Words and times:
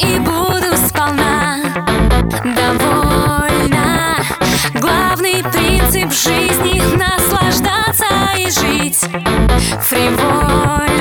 и 0.00 0.18
буду 0.18 0.76
сполна. 0.76 1.56
Довольна. 2.44 4.16
Главный 4.74 5.42
принцип 5.52 6.12
жизни— 6.12 6.82
наслаждаться 6.96 8.06
и 8.36 8.50
жить. 8.50 9.00
Фривольно. 9.82 10.93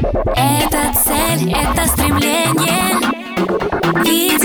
Это 0.00 0.92
цель, 0.94 1.52
это 1.52 1.88
стремление. 1.88 2.94
И 4.04 4.37